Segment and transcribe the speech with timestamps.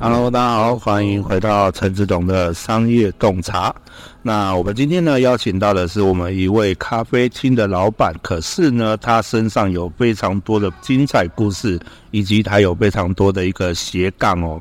[0.00, 3.72] Hello，大家好，欢迎回到陈志董的商业洞察。
[4.22, 11.78] 那我们今天呢，邀请到的是我们一位咖啡厅的老板，可是呢，他身上有非常多的精彩故事，
[12.10, 14.60] 以及他有非常多的一个斜杠哦。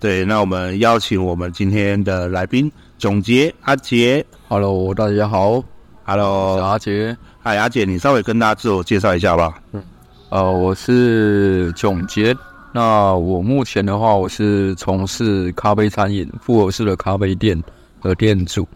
[0.00, 4.26] 对，那我们邀请我们今天的来宾总结阿杰。
[4.48, 5.62] Hello，大家好。
[6.04, 7.16] Hello，阿杰。
[7.40, 9.62] 嗨，阿杰，你稍微跟大家自我介绍一下吧。
[9.72, 9.82] 嗯，
[10.30, 12.36] 呃，我是炯杰。
[12.76, 17.58] 那我目前的话，我是从事咖啡餐饮复合式的咖啡店
[18.02, 18.68] 的店主。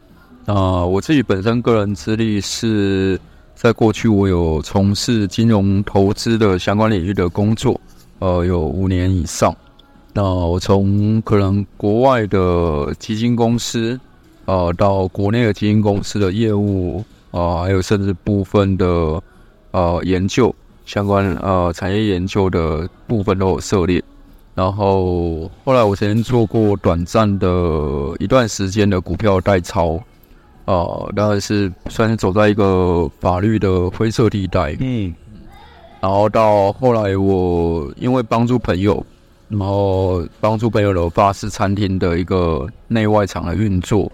[0.46, 3.20] 那我自己本身个人资历是
[3.54, 7.78] 在过去我有从事金融投资的相关领域的工作，
[8.20, 9.54] 呃，有五年以上。
[10.14, 14.00] 那我从可能国外的基金公司，
[14.46, 19.22] 呃，到国内的基金公司的业务，啊、呃，还有甚至部分的
[19.72, 20.54] 呃研究。
[20.90, 24.02] 相关呃产业研究的部分都有涉猎，
[24.56, 27.46] 然后后来我曾经做过短暂的
[28.18, 30.00] 一段时间的股票代操，
[30.64, 35.14] 呃，当然是算是走在一个法律的灰色地带，嗯，
[36.00, 39.06] 然后到后来我因为帮助朋友，
[39.46, 44.10] 然后帮助朋友的法式餐厅的一个内外场的运作，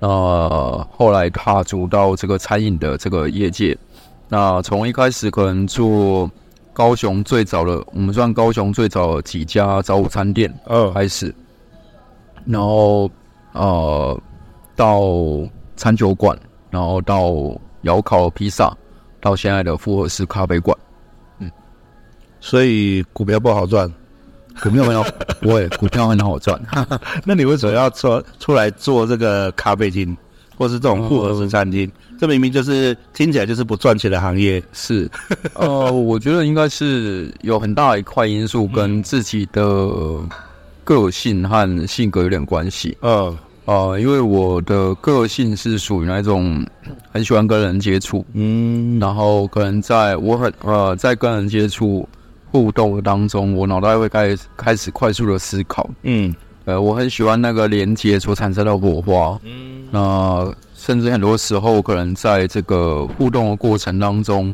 [0.00, 3.74] 呃，后来踏足到这个餐饮的这个业界。
[4.32, 6.30] 那从一开始可能做
[6.72, 11.34] 高雄最早的，我们算高雄最早的几家早午餐店，嗯，开始，
[12.46, 13.10] 然后
[13.52, 14.18] 呃
[14.74, 15.02] 到
[15.76, 16.34] 餐酒馆，
[16.70, 17.30] 然后到
[17.82, 18.74] 窑烤披萨，
[19.20, 20.74] 到现在的复合式咖啡馆，
[21.38, 21.50] 嗯，
[22.40, 23.86] 所以股票不好赚，
[24.62, 25.04] 股票没有，
[25.42, 26.58] 不会，股票很好赚，
[27.26, 30.16] 那你为什么要出出来做这个咖啡厅？
[30.54, 34.62] 或是这种复合式餐厅，呃，这明明就是听起来就是不赚钱的行业。
[34.72, 35.10] 是，
[35.54, 39.90] 呃，我觉得应该是有很大一块因素跟自己的
[40.84, 42.96] 个性和性格有点关系。
[43.00, 46.64] 嗯，呃，因为我的个性是属于那种
[47.10, 52.08] 很喜欢跟人接触，嗯，然后可能在我很呃在跟人接触
[52.52, 56.32] 互动当中，我脑袋会开开始快速的思考，嗯。
[56.64, 64.52] 呃，我很喜欢那个连接所产生的火花，嗯，那甚至很多时候可能在这个互动的过程当中，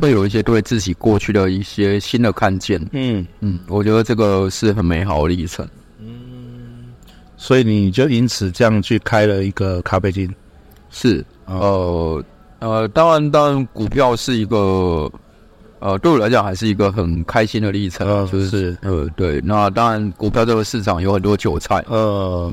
[0.00, 3.26] 会有一些对自己过去的一些新的看见，嗯。
[3.40, 5.68] 嗯，我觉得这个是很美好的历程，
[5.98, 6.94] 嗯，
[7.36, 10.32] 所以你就因此这样去开了一个咖啡厅，
[10.90, 12.24] 是，呃
[12.60, 15.10] 呃，当然当然，股票是一个。
[15.80, 18.78] 呃，对我来讲还是一个很开心的历程，呃、就是，是。
[18.80, 19.38] 呃，对。
[19.44, 22.50] 那当然，股票这个市场有很多韭菜，呃，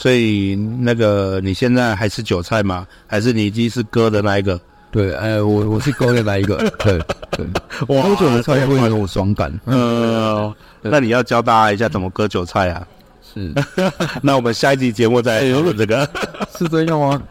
[0.00, 2.86] 所以那个你现在还是韭菜吗？
[3.06, 4.58] 还是你已经是割的那一个？
[4.90, 6.98] 对，哎，我我是割的那一个，对
[7.30, 7.46] 对。
[7.86, 10.50] 我割韭菜会很有爽感，呃，
[10.80, 12.88] 那你要教大家一下怎么割韭菜啊？
[13.22, 13.52] 是，
[14.22, 16.08] 那我们下一集节目再讨论这个，
[16.58, 17.22] 是这样吗？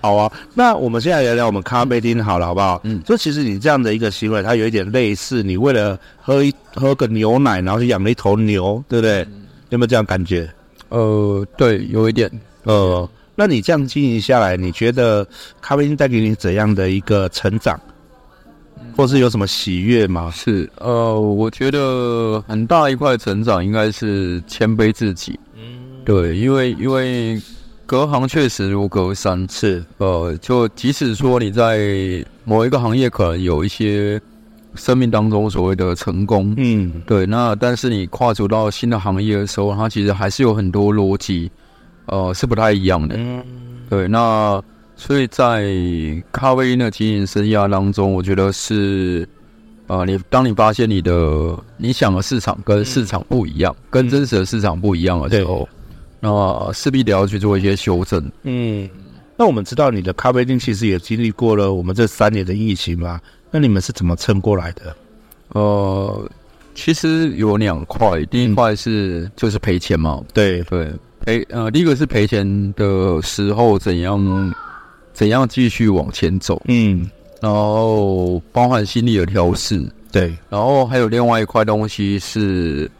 [0.00, 2.80] 好啊，那我们现在聊聊我们咖啡厅好了，好不好？
[2.82, 9.22] 嗯，就其实你这样的一个行为，它有一点类似你为了喝一喝个牛奶，然后去养了一头牛，对不对？
[9.22, 10.50] 嗯、有没有这样感觉？
[10.88, 12.30] 呃，对，有一点。
[12.64, 15.26] 呃，那你这样经营下来，你觉得
[15.60, 17.80] 咖啡厅带给你怎样的一个成长，
[18.96, 20.30] 或是有什么喜悦吗？
[20.34, 25.38] 是，呃，我觉得很大一块成长应该是谦卑自己。
[25.56, 27.40] 嗯，对，因为因为。
[27.88, 34.20] 隔行确实如隔山，是呃，就即使说你在某一个行业可能有一些
[34.74, 41.50] 生命当中所谓的成功，嗯，对，那但是你跨足到新的行业的时候，它其实还是有很多逻辑，
[42.06, 43.42] 呃，是不太一样的，嗯，
[43.88, 44.62] 对，那
[44.96, 45.66] 所以在
[46.32, 49.28] 咖啡因的经营生涯当中，我觉得是，
[49.86, 55.68] 呃，你当你发现你的你想的市场跟市场不一样，嗯、跟真实的市场不一样的时候。
[56.20, 58.20] 那势必得要去做一些修正。
[58.42, 58.90] 嗯，
[59.36, 63.20] 那我们知道你的咖啡店其实也经历过了我们这三年的疫情嘛？
[63.50, 64.96] 那你们是怎么撑过来的？
[65.48, 66.30] 呃，
[66.74, 70.22] 其实有两块，第一块是、嗯、就是赔钱嘛。
[70.32, 70.90] 对对，
[71.20, 74.54] 赔呃，第一个是赔钱的时候怎样
[75.12, 76.62] 怎样继续往前走。
[76.68, 77.08] 嗯，
[77.40, 79.82] 然后包含心理的调试。
[80.12, 82.90] 对，然后还有另外一块东西是。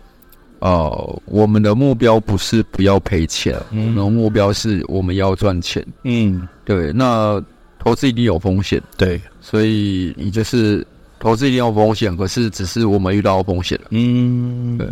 [0.61, 5.87] 呃，我们的目标不是不要赔钱，嗯，我们的目标是我们要赚钱。
[6.03, 6.93] 嗯，对。
[6.93, 7.41] 那
[7.79, 10.87] 投资一定有风险，对，所以你就是
[11.19, 13.87] 投资一定有风险，可是只是我们遇到风险了。
[13.91, 14.89] 嗯，对，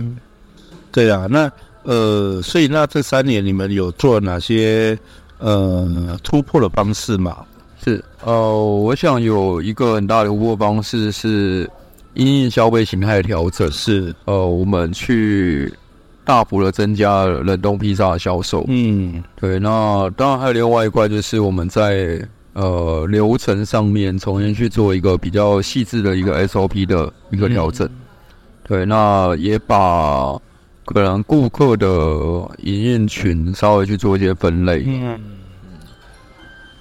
[0.93, 1.27] 对啊。
[1.31, 1.51] 那
[1.83, 4.99] 呃，所以那这三年你们有做哪些
[5.39, 7.45] 呃突破的方式吗？
[7.85, 8.33] 是，呃，
[8.65, 11.69] 我想有一个很大的突破方式是。
[12.19, 15.71] 因应消费形态的调整，是呃，我们去
[16.25, 18.65] 大幅的增加冷冻披萨的销售。
[18.69, 19.59] 嗯，对。
[19.59, 22.19] 那当然还有另外一块，就是我们在
[22.57, 27.87] 呃流程上面重新去做一个比较细致的一个 SOP 的一个调整。
[27.87, 28.01] 嗯、
[28.67, 30.33] 对，那也把
[30.87, 31.87] 可能顾客的
[32.63, 34.85] 营运群稍微去做一些分类。
[34.87, 35.21] 嗯。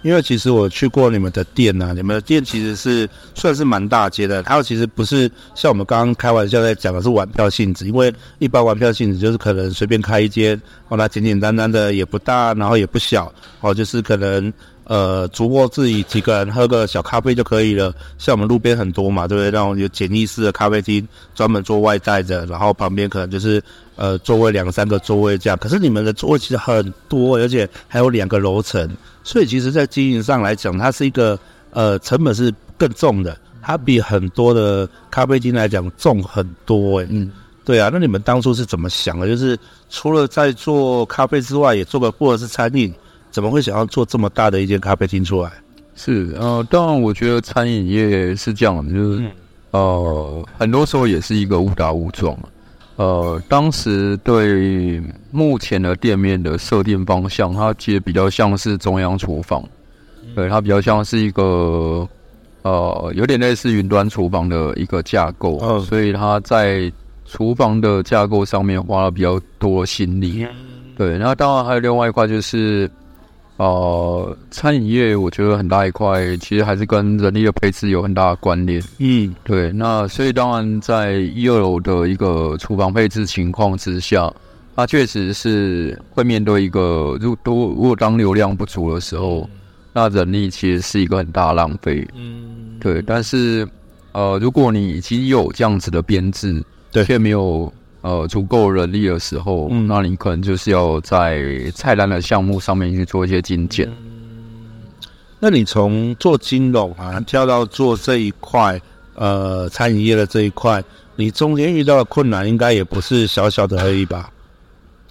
[0.02, 14.54] 因为其实我去过你们的店呐、啊，你们的店其实是算是蛮大街的，它其实不是像我们刚刚开玩笑在讲的是玩票性质，因为一般玩票性质就是可能随便开一间，哦，那简简单单的也不大，然后也不小，哦，就是可能
[14.86, 17.94] 呃主播自己几个人喝个小咖啡就可以了。
[18.18, 19.52] 像我们路边很多嘛，对不对？
[19.52, 23.62] 那种有简易式的咖啡厅，专门做外带的，然后旁边可能就是
[23.96, 25.58] 呃座位两三个座位这样。
[25.60, 28.90] 可是你们的座位其实很多，而且还有两个楼层。
[29.24, 31.38] 所以其实，在经营上来讲，它是一个
[31.72, 37.08] 呃成本是更重的，它比很多的咖啡厅来讲重很多诶。
[37.10, 37.32] 嗯，
[37.64, 37.90] 对啊。
[37.92, 39.26] 那你们当初是怎么想的？
[39.26, 39.58] 就是
[39.90, 42.94] 除了在做咖啡之外，也做个或者是餐饮，
[43.36, 45.52] 怎么会想要做这么大的一间咖啡厅出来？
[45.94, 49.32] 是呃，当然，我觉得餐饮业是这样的，就是、嗯、
[49.72, 52.34] 呃，很多时候也是一个误打误撞。
[52.96, 59.62] 呃，当时对目前的店面的设定方向，它其实比较像是中央厨房，
[60.34, 62.08] 对，它比较像是一个
[62.62, 66.90] 呃，有点类似云端厨房的一个架构，哦，所以它在
[67.26, 70.48] 厨房的架构上面花了比较多心力，
[70.98, 71.18] 对。
[71.18, 72.90] 那当然还有另外一块就是。
[73.58, 78.84] 呃，餐饮业我觉得很大一块，其实还是跟人力的配置有很大的关联。
[79.00, 79.72] 嗯，对。
[79.72, 84.30] 那所以当然，在一二楼的一个厨房配置情况之下，
[84.76, 89.50] 它确实是会面对一个，如果多如果当流量不足的时候，
[89.94, 92.06] 那人力其实是一个很大的浪费。
[92.14, 93.02] 嗯，对。
[93.04, 93.66] 但是，
[94.12, 96.62] 呃，如果你已经有这样子的编制，
[96.92, 97.72] 对，却没有。
[98.06, 101.42] 呃，足够人力的时候，嗯，那你可能就是要在
[101.74, 103.92] 菜单的项目上面去做一些精简。
[105.40, 108.80] 那你从做金融啊跳到做这一块，
[109.16, 110.84] 呃，餐饮业的这一块，
[111.16, 114.30] 你中间遇到的困难应该也不是小小的而已吧？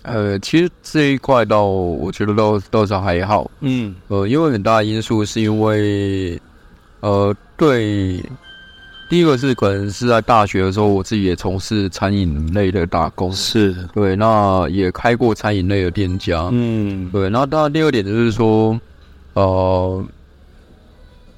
[0.02, 3.50] 呃，其实这一块倒我觉得倒倒是还好。
[3.58, 6.40] 嗯，呃，因为很大的因素是因为，
[7.00, 8.22] 呃，对。
[9.14, 13.72] 第一个是可能是在大学的时候，我自己也从事餐饮类的打工，是。
[13.94, 17.30] 对，那也开过餐饮类的店家，嗯，对。
[17.30, 18.76] 那当然第二点就是说，
[19.34, 20.04] 呃，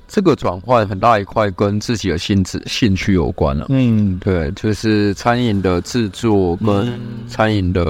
[0.08, 7.84] 这个转换很大一块跟自己的兴致兴趣有关了，嗯，对，就是餐饮的制作跟餐饮的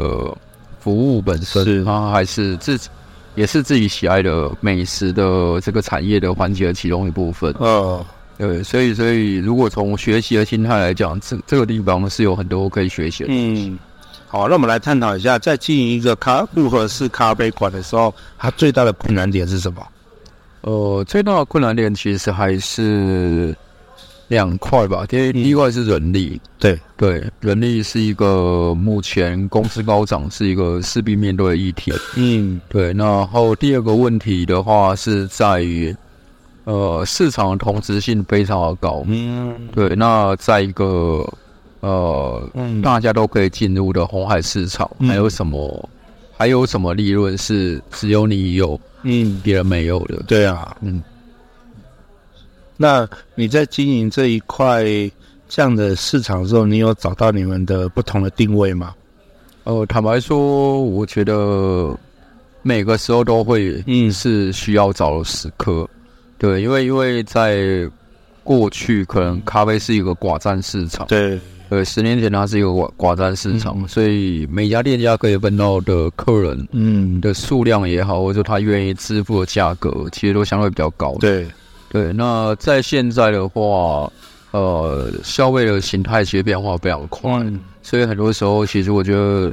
[0.81, 1.85] 服务本身，是。
[1.85, 2.89] 它还是自己
[3.37, 8.05] 也是自己喜爱的美食的这个产业的环节的其中一部分，哦。
[8.39, 13.31] 对，所以所以，如果从学习的心态来讲，这这个地方是有很多可以学习的。
[13.31, 13.79] 嗯，
[14.29, 19.87] 好，那我们来探讨一下，在经营一个咖复合式咖啡馆的时候，它最大的困难点是什么？
[20.61, 23.57] 呃，最大的困难点其实还是
[24.29, 25.07] 两块吧。
[25.09, 31.91] 第一，第一块是人力，对对，人力是一个目前工资高涨是一个势必面对的议题。
[32.17, 32.93] 嗯，对。
[32.93, 35.97] 然后第二个问题的话是在于。
[36.67, 39.95] 呃，市场的同质性非常的高，嗯，对。
[39.95, 41.25] 那在一个
[41.79, 45.89] 呃，嗯，大家都可以进入的红海市场，嗯、还有什么？
[46.37, 50.21] 还有什么利润是只有你有，嗯，别人没有的？
[50.27, 51.01] 对啊，嗯。
[52.77, 54.85] 那你在经营这一块
[55.49, 58.93] 这样的市场的时候，你有找到你们的不同的定位吗？
[59.63, 61.97] 呃，坦白说，我觉得
[62.63, 65.89] 每个时候都会，嗯，是需要找的时刻。
[66.39, 67.91] 对，因为因为在
[68.45, 71.07] 过去，可能咖啡是一个寡占市场。
[71.09, 81.17] 对，对，十年前它是一个寡寡占市场，嗯，所以每家店家可以分到的客人，嗯，的数量也好，或者说他愿意支付的价格，其实都相对比较高。
[81.19, 81.47] 对，
[81.89, 82.13] 对。
[82.13, 84.13] 那在现在的话，
[84.53, 89.53] 呃，消费的形态其实变化非常快，嗯，所以很多时候，其实我觉得，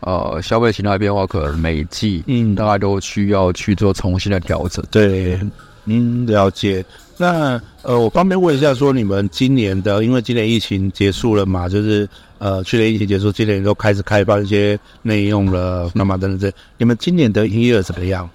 [0.00, 4.84] 呃，消费形态变化可能每季，嗯，大概都需要去做重新的调整。
[4.90, 5.40] 对。
[5.86, 6.84] 嗯，了解。
[7.16, 18.28] 那呃，我方便问一下，说你们今年的，因为今年疫情结束了嘛，就是呃，去年疫情结束，今年都开始开放一些内用了，那么等等这，你们今年的营业额怎么样？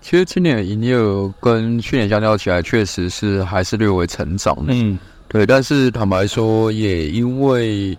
[0.00, 4.72] 其实今年的营业额跟去年相较起来，确实是还是略微成长的。
[4.72, 5.44] 嗯，对。
[5.44, 7.96] 但是坦白说，也因为。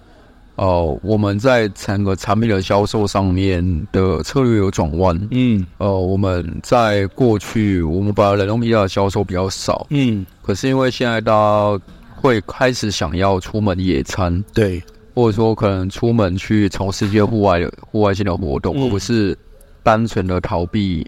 [0.57, 5.27] 哦，我们在整个产品的销售上面的策略有转弯。
[5.29, 9.85] 嗯，呃，我们在过去，我们把冷冻啤的销售比较少。
[9.91, 11.79] 嗯，可是因为现在大家
[12.15, 14.81] 会开始想要出门野餐，对，
[15.13, 19.37] 或者说可能出门去从事一些户外的户外性的活动，而不是
[19.83, 21.05] 单纯的逃避，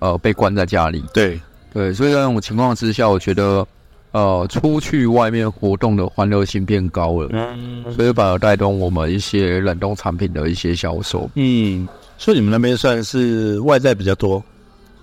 [0.00, 1.02] 呃，被关在家里。
[1.14, 1.40] 对
[1.72, 3.66] 对，所以在这种情况之下，我觉得，
[4.12, 11.30] 呃，出去外面活动的欢乐性变高了，嗯，所以反而带动我们一些冷冻产品的一些销售。
[11.34, 11.86] 嗯，
[12.18, 14.42] 所以你们那边算是外在比较多。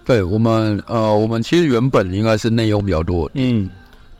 [0.05, 3.69] 对我们，呃，我们其实原本应该是内用比较多，嗯，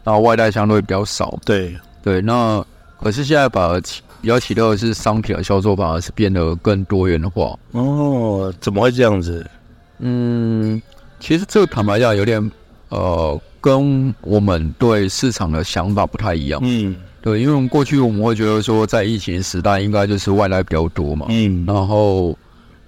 [0.03, 1.38] 然后外带相对比较少。
[1.46, 2.65] 对对，那
[3.01, 3.79] 可是现在把
[4.22, 7.58] 比较奇特的是商品的销售反而是变得更多元化。
[7.72, 9.46] 哦，怎么会这样子？
[10.00, 10.82] 嗯，
[11.20, 12.51] 其实这个坦白讲有点，
[12.89, 16.60] 呃，跟我们对市场的想法不太一样。
[16.63, 21.25] 嗯，对，因为过去我们会觉得说，在疫情时代应该就是外来比较多嘛。
[21.29, 22.38] 嗯，然后。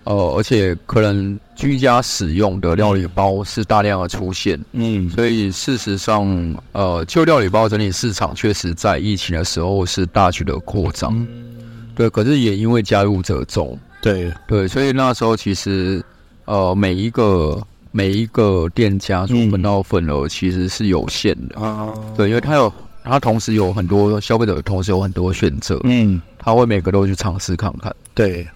[0.06, 6.26] 呃，而且可能居家使用的料理包是大量的出现，嗯，所以事实上，
[6.72, 14.34] 呃，就料理包整体市场确实在疫情的时候是大举的扩张，嗯，对，可是也因为加入者众，对。
[14.48, 16.02] 对，所以那时候其实，
[16.46, 17.62] 呃，每一个
[17.92, 21.60] 每一个店家所分到份额其实是有限的。
[21.60, 22.72] 啊，嗯，对，因为他有
[23.04, 28.48] 他同时有很多消费者，同时有很多选择，嗯，他会每个都去尝试看看，对。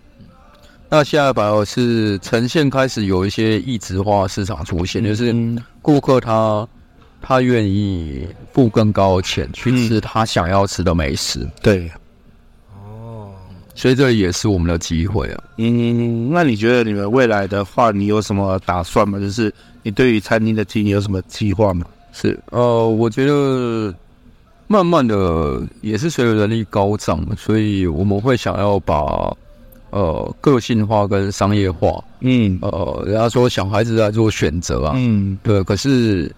[0.89, 5.33] 那现在反而是呈现开始有一些异质化市场出现，就是
[5.81, 6.67] 顾客他
[7.19, 11.49] 他愿意付更高的钱去吃他想要吃的美食。
[11.63, 11.91] 对，哦，
[13.75, 15.43] 所以这也是我们的机会啊。
[15.57, 19.19] 嗯，那你觉得你们未来的话，你有什么打算吗？
[19.19, 21.85] 就是你对于餐厅的经营有什么计划吗？
[22.11, 23.93] 是，呃，我觉得
[24.67, 29.35] 慢慢的也是随着人力高涨，所以我们会想要把。
[29.95, 36.35] 呃，个性化跟商业化，嗯，呃，人家说小孩子在做选择啊，嗯，对，可是，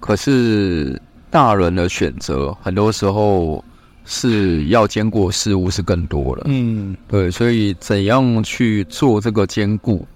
[0.00, 3.64] 可是大人的选择很多时候
[4.04, 10.06] 是要兼顾事物是更多了，嗯，对，所以怎样去做这个兼顾，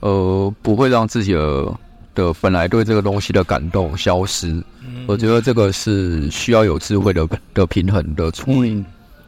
[0.00, 1.74] 呃，不会让自己的
[2.14, 4.48] 的本来对这个东西的感动消失，
[4.86, 8.70] 嗯，我觉得这个是需要有智慧的的平衡的处理。
[8.70, 8.84] 嗯。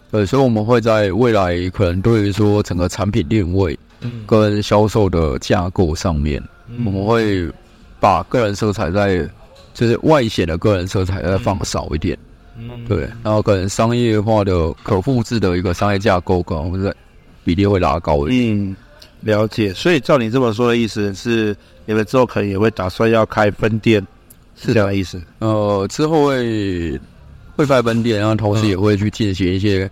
[0.09, 3.77] 对，所以我们会在未来可能对于说整个产品定位
[4.25, 6.41] 跟销售的架构上面，
[6.85, 7.51] 我们会
[7.99, 9.29] 把个人色彩在
[9.75, 12.17] 就是外显的个人色彩再放少一点，
[12.89, 16.95] 对，然后可能商业化的可复制的一个商业架构可能会
[17.45, 18.71] 比例会拉高一点。
[18.71, 18.77] 嗯，
[19.21, 19.73] 了解。
[19.75, 24.07] 所以照你这么说的意思是，你们之后可能也会打算要开分店，
[24.55, 25.21] 是这样的意思？
[25.39, 27.01] 呃，之后会。
[27.57, 29.91] 会开分店，然后同时也会去进行一些、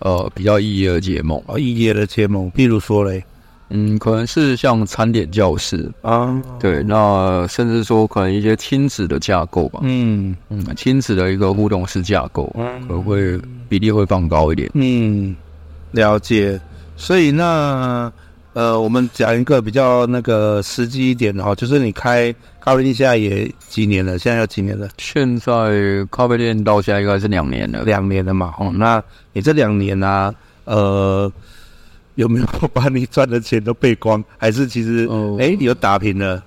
[0.00, 3.24] 嗯、呃比较异业的结盟哦，异业的结盟，比如说嘞，
[3.70, 15.34] 嗯，可能是像餐点教室啊，对，那甚至说可能一些亲子的架构吧，嗯嗯，亲子的一个互动式架构，嗯，可能会比例会放高一点，嗯，
[15.92, 16.60] 了解，
[16.96, 18.12] 所以那。
[18.54, 24.16] 呃，我们讲一个比较那个实际一点的哈，就是你开咖啡店现在也几年了？
[24.16, 24.88] 现在要几年了？
[24.96, 28.54] 现在咖啡店到现在应该是两年了，两年了嘛。
[28.60, 29.02] 哦，那
[29.32, 30.34] 你这两年呢、啊？
[30.66, 31.32] 呃，
[32.14, 34.22] 有没有把你赚的钱都背光？
[34.38, 35.06] 还是其实，
[35.38, 36.42] 哎、呃，你有打平了？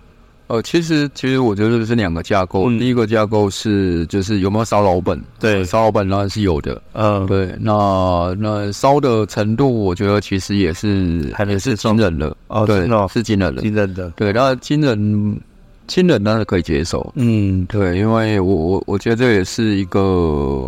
[0.48, 2.70] 哦，其实其实我觉得是两个架构。
[2.70, 5.22] 嗯、第一个架构是就是有没有烧老本？
[5.42, 6.82] 对，烧老本当然是有的。
[6.94, 7.54] 嗯，对。
[7.60, 12.34] 那那烧的程度，我觉得其实也是还是惊人的。
[12.48, 14.10] 哦，对，是惊人的，惊人的。
[14.12, 15.38] 对，那惊人
[15.86, 17.12] 惊人当然可以接受。
[17.18, 20.66] 嗯，对，因为我我我觉得这也是一个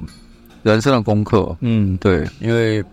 [0.63, 1.56] 人生的功课。
[1.62, 2.84] 嗯，对，因为。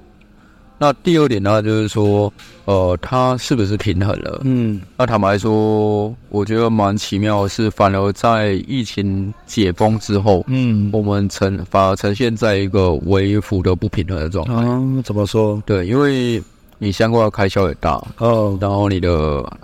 [0.78, 2.30] 那第二点呢，就是说，
[2.66, 4.42] 呃，它是不是平衡了？
[4.44, 14.52] 嗯，那坦白说，我觉得蛮奇妙的是，反而在疫情解封之后，嗯，我们呈反而呈现在一个微幅的不平衡的状态。
[14.54, 15.62] 嗯，怎么说？
[15.64, 16.42] 对，因为
[16.76, 19.10] 你相关的开销也大哦，然后你的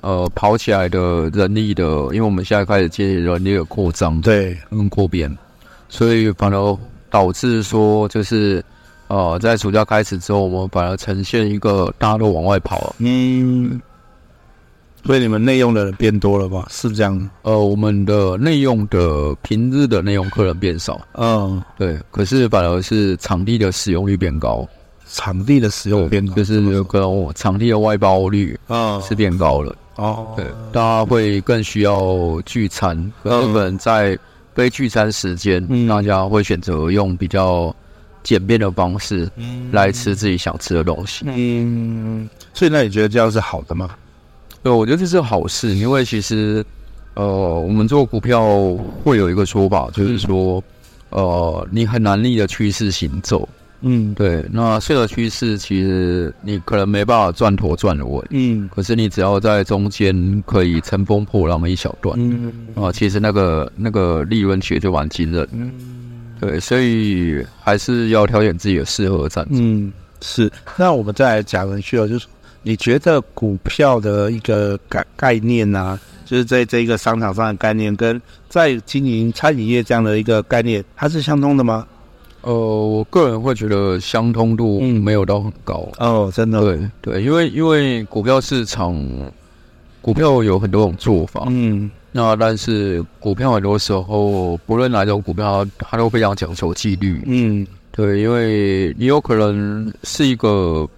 [0.00, 5.36] 呃跑起来的人力的，因为我们现在开始接人力的扩张，对，跟扩编，
[5.90, 6.78] 所以反而
[7.10, 8.64] 导致说就是。
[9.12, 12.94] 哦，在暑假开始之后，我们反而呈现一个大家都往外跑了。
[12.96, 13.78] 嗯，
[15.04, 16.66] 所以你们内用的人变多了吧？
[16.70, 17.30] 是这样？
[17.42, 20.98] 呃，我们的内用的平日的内用客人变少。
[21.12, 21.98] 嗯，对。
[22.10, 24.66] 可是反而是场地的使用率变高，
[25.06, 29.76] 场地的使用变高，就是有个场地的外包率啊是变高了。
[29.96, 34.18] 哦，对，大家会更需要聚餐，可能在
[34.54, 37.74] 非聚餐时间，嗯、大家会选择用比较。
[38.22, 39.30] 简便的方式
[39.70, 41.24] 来吃自己想吃的东西。
[41.28, 43.90] 嗯，所以那你觉得这样是好的吗？
[44.62, 46.64] 对，我觉得这是好事，因为其实，
[47.14, 50.62] 呃，我们做股票会有一个说法，就是说，
[51.10, 53.48] 呃，你很难逆着趋势行走。
[53.84, 58.24] 嗯，对，那顺着趋势，其实你可能没办法赚头赚的稳。
[58.30, 65.48] 嗯，可是你只要在中间可以乘风破浪一小段，嗯啊，其实那个那个利润其实就蛮惊人。
[65.50, 65.72] 嗯，
[66.42, 69.50] 对，所以还是要挑选自己的适合的战术。
[69.52, 70.50] 嗯，是。
[70.76, 72.26] 那我们再来讲一句哦，就是
[72.64, 81.86] 你觉得股票的一个概概念啊，就是在这一个商场上的概念，跟在经营餐饮业这样的一个概念，它是相通的吗？
[82.40, 85.88] 呃，我个人会觉得相通度没有到很高。
[85.98, 86.60] 嗯、哦，真的。
[86.60, 89.00] 对对，因为因为股票市场，
[90.00, 91.44] 股票有很多种做法。
[91.48, 97.22] 嗯，那但是股票很多时候，不论哪种股票，它都非常讲求纪律。
[97.26, 100.88] 嗯，对，因为你有可能是一个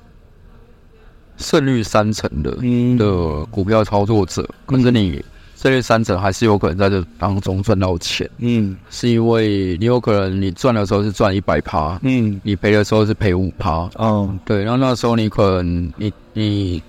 [1.37, 5.25] 胜率三成的、嗯、的股票操作者，可是你。
[5.57, 16.83] 胜率三成还是有可能在这当中赚到钱，嗯，是因为你有可能你赚的时候是赚一百趴，嗯，你赔的时候是赔五趴，嗯，对，然后那时候你可能你你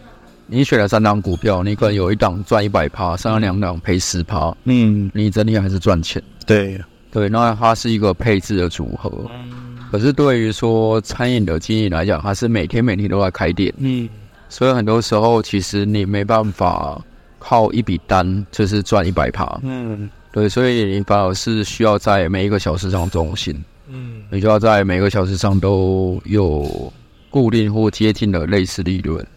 [0.47, 6.79] 你选了三档股票，你可能有一档赚一百趴，剩下两档赔十趴，嗯，你整体还是赚钱，对。
[7.11, 9.29] 对，那它是一个配置的组合，
[9.91, 14.09] 可是对于说餐饮的经营来讲，它是每天每天都在开店，嗯，
[14.49, 17.01] 所以很多时候其实你没办法。
[17.37, 23.55] 靠一笔单就是赚一百趴，嗯，对，所以你反而是需要在每一个小时上中心，
[23.87, 26.91] 嗯，你就要在每个小时上都有
[27.29, 29.27] 固定或接近的类似利润，嗯，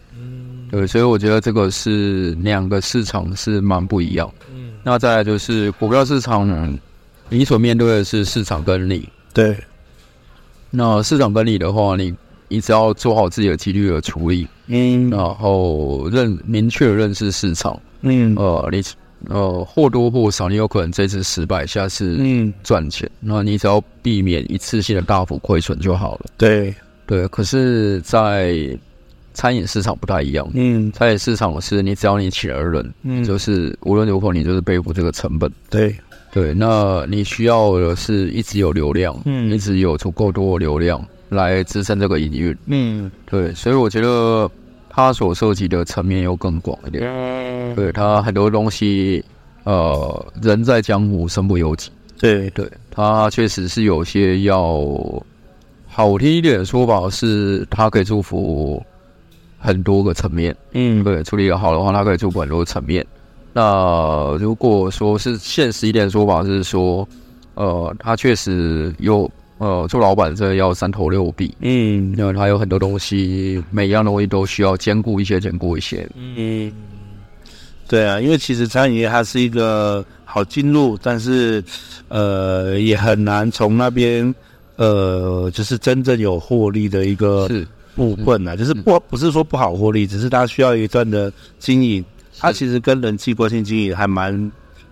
[0.69, 6.73] 对，所以我觉得这个是两个市场是蛮不一样，嗯，那再来就是股票市场呢，
[7.29, 9.57] 你所面对的是市场跟你，对，
[10.69, 12.13] 那市场跟你的话，你
[12.47, 17.79] 你只要做好自己的纪律的处理，嗯，然后认明确的认识市场。
[18.01, 18.81] 嗯，呃，你
[19.27, 22.53] 呃或多或少，你有可能这次失败，下次嗯。
[22.63, 26.27] 赚钱，那你只要避免一次性的大幅亏损就好了。
[26.37, 26.73] 对。
[27.05, 28.55] 对，可是，在
[29.33, 30.49] 餐饮市场不太一样。
[30.53, 35.51] 嗯，餐饮市场是你只要你请了人，嗯，就是无论如何你就是背负这个成本。
[35.69, 35.95] 对
[36.31, 42.57] 对，那你需要的是一直有流量，嗯，一直有足够多的流量来支撑这个营运。
[42.67, 44.49] 嗯，对，所以我觉得。
[44.91, 49.23] 它所涉及的层面又更广一点，对，它很多东西，
[49.63, 51.89] 呃，人在江湖身不由己。
[52.19, 54.83] 对对，它确实是有些要
[55.87, 58.83] 好听一点的说法是，它可以祝福
[59.59, 60.55] 很多个层面。
[60.71, 63.05] 嗯，对，处理的好的话，他可以祝福很多层面。
[63.53, 67.07] 那如果说是现实一点的说法是说，
[67.53, 69.29] 呃，他确实有。
[69.61, 76.71] 呃，做老板这要三头六臂，嗯，因为他有很多东西，每一样东西都需要兼顾一些，兼顾一些，嗯，
[77.85, 81.61] 对啊，因为其实餐饮业它是一个好进入，但是
[82.07, 84.33] 呃也很难从那边
[84.77, 87.49] 呃就是真正有获利的一个
[87.99, 88.73] 部分啊，就是。
[88.73, 92.03] 不不是说不好获利，只是它需要一段的经营，
[92.39, 94.51] 它其实跟人际关系经营还蛮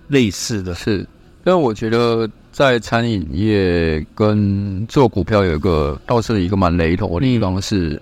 [0.09, 1.07] 类似的，是，
[1.43, 2.29] 但我觉得。
[2.49, 8.01] 在餐饮业跟做股票有一个倒是一个蛮雷同的地方是，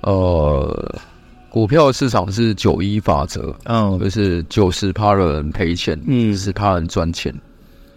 [0.00, 1.00] 嗯、呃，
[1.48, 7.32] 股票市场是九一法则，嗯，就是九十趴的人赔钱，嗯，十趴人赚钱。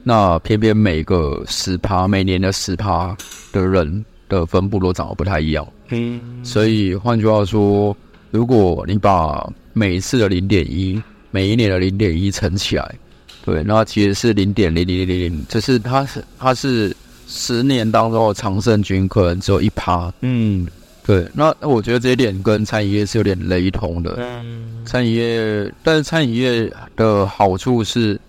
[0.04, 3.18] 那偏偏每个十趴每年的十趴
[3.52, 7.96] 的人的分布都长得不太一样，嗯，所以换句话说，
[8.32, 12.96] 如果你把每一次的零点一，每一年的零点一乘起来。
[13.44, 16.96] 对，那其实是零点零零零零，就是它是它是
[17.28, 20.12] 十年当中的常胜军，可能只有一趴。
[20.22, 20.66] 嗯，
[21.06, 21.28] 对。
[21.32, 24.16] 那我觉得这一点跟餐饮业是有点雷同的。
[24.18, 28.20] 嗯，餐饮业，但是餐饮业的好处是，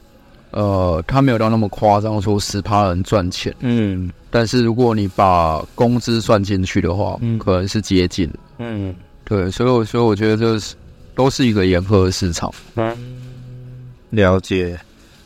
[0.50, 3.54] 呃，它没有到那么夸张，说十趴人赚钱。
[3.60, 8.30] 嗯，但是如果你把工资算进去的话，嗯，可能是接近。
[8.58, 8.94] 嗯，
[9.24, 10.74] 对，所以我所以我觉得这是
[11.14, 12.52] 都是一个严苛的市场。
[12.74, 12.94] 嗯，
[14.10, 14.78] 了解。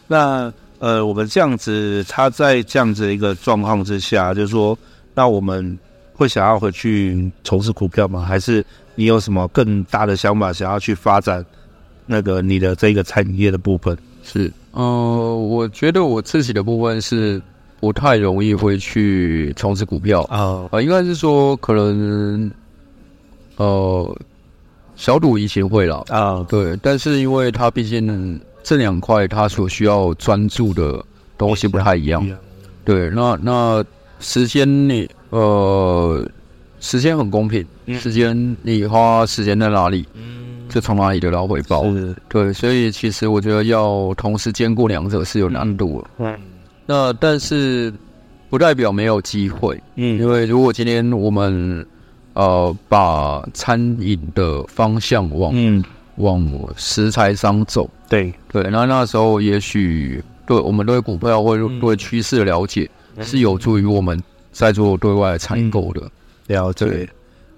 [0.07, 4.79] 那呃，我们这样子，他在这样子的一个状况之下，就是说，
[5.13, 5.77] 那我们
[6.15, 8.23] 会想要回去从事股票吗？
[8.25, 11.45] 还是你有什么更大的想法，想要去发展
[12.07, 13.99] 那个你的这个餐饮业的部分？
[14.23, 17.43] 是，呃，我觉得我自己的部分是
[17.81, 20.23] 不太容易会去从事股票。
[20.25, 22.51] 啊，啊、呃，应该是说可能，
[23.57, 24.17] 呃，
[24.95, 28.41] 小赌怡情会了啊，对，但是因为它毕竟。
[28.63, 31.03] 这两块它所需要专注的
[31.39, 32.23] 东西不太一样，
[32.85, 33.83] 对，那那
[34.21, 36.23] 时间你呃
[36.79, 37.67] 时间很公平，
[37.99, 40.07] 时间你花时间在哪里，
[40.69, 41.87] 就从哪里得到回报，
[42.29, 46.39] 对，所以其实我觉得要同时兼顾两者是有难度的，嗯，
[46.91, 47.93] 那但是
[48.49, 49.81] 不代表没有机会。
[49.95, 51.87] 嗯，因为如果今天我们
[52.33, 55.85] 呃把餐饮的方向往嗯
[56.17, 56.45] 往
[56.77, 66.11] 食材上走，对对，那那时候也许对我们对股票或对趋势的了解，是有助于我们在做对外采购的。
[66.49, 67.09] 了解。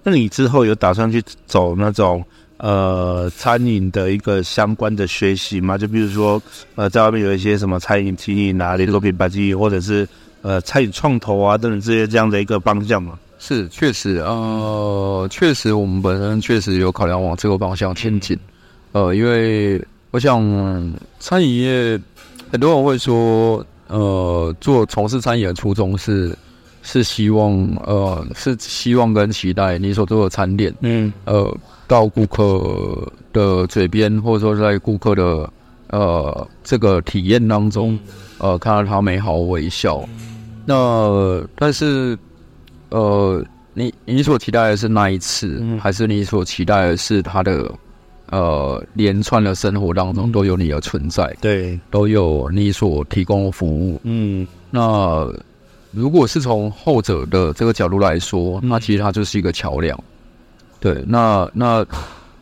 [0.03, 2.23] 那你之后有打算去走那种
[2.63, 5.77] 呃餐饮的一个相关的学习嘛？
[5.77, 6.41] 就比如说
[6.75, 10.07] 呃在外面有一些什么餐饮经营啊、连锁品牌经营，或者是
[10.43, 13.19] 呃餐饮创投啊等等这些这样的一个方向嘛？
[13.37, 18.39] 是，确实，呃，确实我们本身确实有考量往这个方向前进。
[18.93, 20.41] 呃，因为我想
[21.19, 21.99] 餐饮业
[22.49, 26.33] 很多人会说，呃，做从事餐饮的初衷是。
[26.85, 27.53] 是希望，
[27.85, 35.49] 呃，是希望跟期待你所做的餐点，嗯，呃，到顾客的嘴边，或者说在顾客的
[35.91, 37.97] 呃这个体验当中，
[38.37, 40.03] 呃，看到他美好微笑。
[40.65, 42.17] 那但是，
[42.89, 43.41] 呃，
[43.73, 47.71] 你你所期待的是那一次，还是你所期待的是他的
[48.29, 51.33] 呃连串的生活当中都有你的存在？
[51.39, 54.01] 对，都有你所提供的服务。
[54.03, 55.33] 嗯，那。
[55.93, 59.97] 如果是从后者的这个角度来说，那其实它就是一个桥梁。
[60.79, 61.85] 对，那那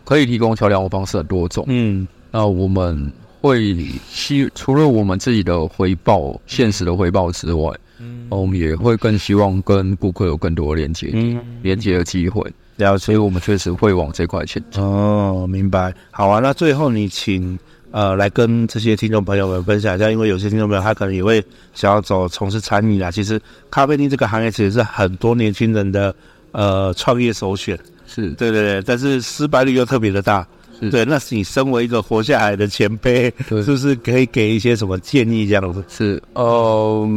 [0.06, 1.66] 可以提供桥梁的方式很多种。
[1.68, 3.12] 嗯，那我们
[3.42, 3.76] 会
[4.10, 12.42] 希除了我们自己的回报、现实的回报之外，嗯，我们也会更希望跟顾客有更多的连接，嗯，连接的机会。
[12.78, 14.82] 了解，所以我们确实会往这块前进。
[14.82, 15.94] 哦，明白。
[16.10, 17.60] 好啊，那最后你请。
[17.92, 23.12] 呃，来跟这些听众朋友们分享一下，因为有些听众朋友他可能也会想要走从事餐饮啊。
[23.12, 26.16] 其实咖啡厅这个行业其实是很多年轻人的
[26.52, 27.78] 呃创业首选，
[28.08, 30.48] 是对对对，但是失败率又特别的大。
[30.80, 35.84] 是对，那是你身为一个活下来的前辈，是不是可以给一些什么建议这样子？
[35.88, 37.08] 是，呃，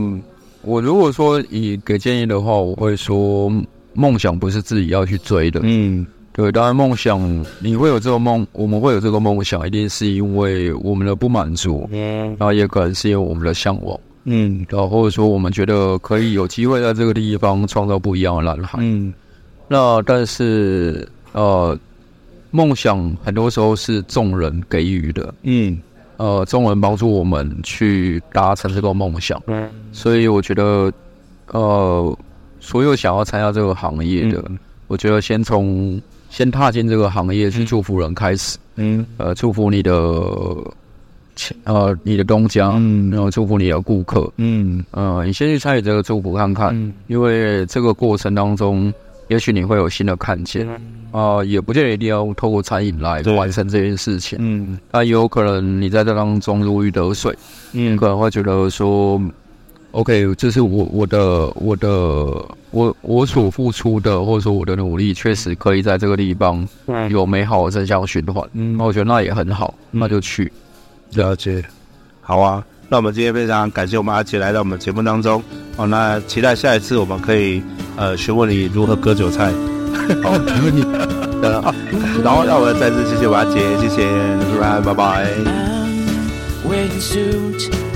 [0.60, 3.50] 我如果说以给建议的话，我会说
[3.94, 6.04] 梦想不是自己要去追的，嗯。
[6.37, 19.14] 对，当然梦想你会有这个梦，我们会有这个梦想，一定是因为我们的不满足，嗯，然后也可能是因为我们的向往，嗯，然后或者说我们觉得可以有机会在这个地方创造不一样的蓝海，嗯，
[19.68, 21.79] 那但是呃，
[22.51, 25.79] 梦想很多时候是众人给予的，嗯，
[26.16, 30.92] 呃，众人帮助我们去达成这个梦想，嗯，所以我觉得
[31.53, 32.18] 呃，
[32.59, 36.03] 所有想要参加这个行业的，嗯，我觉得先从。
[36.35, 39.92] 先踏进这个行业是祝福人开始，嗯，呃，祝福你的，
[41.62, 48.92] 呃，你的东家，嗯，然后祝福你的顾客，嗯，呃，你先去参与这个祝福看看，嗯，因为这个过程当中，
[49.29, 50.77] 也许你会有新的看见，啊，
[51.12, 57.33] 呃，也不见得一定要透过餐饮来完成这件事情，嗯，但也有可能你在这当中如鱼得水，
[57.75, 59.23] 嗯，可能会觉得说。
[59.94, 61.88] OK，这是我我的我的
[62.72, 66.66] 我我所付出的，或者说我的努力，确实可以在这个地方
[67.11, 68.44] 有美好的正向循环。
[68.54, 70.52] 嗯，那我觉得那也很好，那就去
[71.12, 71.64] 了解。
[72.20, 75.40] 好啊，那我们今天非常感谢我们阿杰来到我们节目当中。
[75.76, 77.62] 好，那期待下一次我们可以
[77.94, 79.52] 呃询问你如何割韭菜。
[80.24, 80.83] 好， 没问题。
[81.62, 81.72] 好，
[82.24, 84.09] 然后让我们再次谢谢我阿杰，谢谢，
[84.85, 85.30] 拜拜。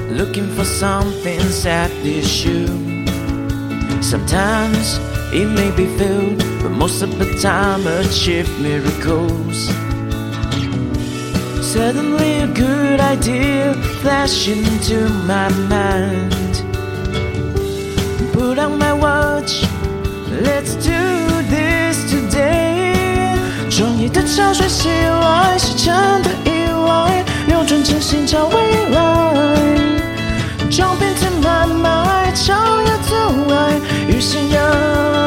[0.10, 2.68] Looking for something sad issue.
[4.02, 5.00] Sometimes
[5.32, 9.72] it may be filled, but most of the time achieve miracles.
[11.62, 16.62] Suddenly a good idea flashed into my mind.
[18.34, 19.64] Put on my watch,
[20.30, 22.94] let's do this today.
[23.72, 28.56] 创业的潮水袭来，是真的意外，扭转真心找未
[28.92, 29.77] 来。
[34.21, 35.18] 信仰